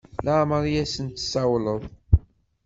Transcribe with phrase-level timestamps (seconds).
[0.25, 1.81] Laɛmeṛ i asen-tessawleḍ?